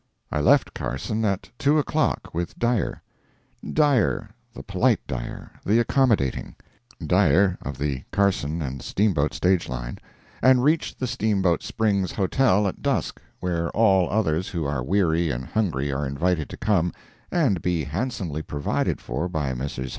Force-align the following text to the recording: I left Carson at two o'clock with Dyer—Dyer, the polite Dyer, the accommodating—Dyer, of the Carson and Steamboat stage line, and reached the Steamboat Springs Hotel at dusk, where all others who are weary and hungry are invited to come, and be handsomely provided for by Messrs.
I 0.31 0.41
left 0.41 0.73
Carson 0.73 1.23
at 1.25 1.51
two 1.59 1.77
o'clock 1.77 2.31
with 2.33 2.57
Dyer—Dyer, 2.57 4.31
the 4.51 4.63
polite 4.63 4.99
Dyer, 5.05 5.51
the 5.63 5.77
accommodating—Dyer, 5.79 7.59
of 7.61 7.77
the 7.77 8.03
Carson 8.11 8.63
and 8.63 8.81
Steamboat 8.81 9.31
stage 9.31 9.69
line, 9.69 9.99
and 10.41 10.63
reached 10.63 10.97
the 10.97 11.05
Steamboat 11.05 11.61
Springs 11.61 12.13
Hotel 12.13 12.65
at 12.67 12.81
dusk, 12.81 13.21
where 13.41 13.69
all 13.75 14.09
others 14.09 14.47
who 14.47 14.65
are 14.65 14.81
weary 14.83 15.29
and 15.29 15.45
hungry 15.45 15.91
are 15.93 16.07
invited 16.07 16.49
to 16.49 16.57
come, 16.57 16.91
and 17.31 17.61
be 17.61 17.83
handsomely 17.83 18.41
provided 18.41 18.99
for 18.99 19.29
by 19.29 19.53
Messrs. 19.53 19.89